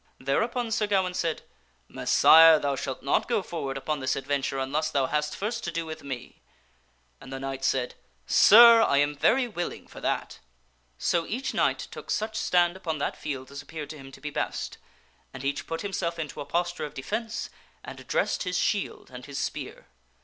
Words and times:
Thereupon 0.19 0.71
Sir 0.71 0.87
Gawaine 0.87 1.13
said," 1.13 1.43
Messire, 1.97 2.57
thou 2.59 2.75
shalt 2.75 3.03
not 3.03 3.27
go 3.27 3.43
forward 3.43 3.77
upon 3.77 3.99
this 3.99 4.15
adventure 4.15 4.57
unless 4.57 4.89
thou 4.89 5.05
hast 5.05 5.35
first 5.37 5.63
to 5.65 5.71
do 5.71 5.85
with 5.85 6.01
me." 6.03 6.41
And 7.19 7.31
the 7.31 7.39
knight 7.39 7.63
said," 7.63 7.93
Sir, 8.25 8.81
I 8.81 8.97
am 8.97 9.15
very 9.15 9.47
willing 9.47 9.85
for 9.87 10.01
that.'' 10.01 10.39
So 10.97 11.27
each 11.27 11.53
knight 11.53 11.77
took 11.77 12.09
such 12.09 12.35
stand 12.35 12.75
upon 12.75 12.97
that 12.97 13.15
field 13.15 13.51
as 13.51 13.61
appeared 13.61 13.91
to 13.91 13.97
him 13.99 14.11
to 14.13 14.21
be 14.21 14.31
best, 14.31 14.79
and 15.35 15.45
each 15.45 15.67
put 15.67 15.81
himself 15.81 16.17
into 16.17 16.41
a 16.41 16.45
posture 16.45 16.85
of 16.85 16.95
defence 16.95 17.51
and 17.85 18.07
dressed 18.07 18.41
his 18.41 18.57
shield 18.57 19.11
and 19.11 19.27
his 19.27 19.37
spear. 19.37 19.85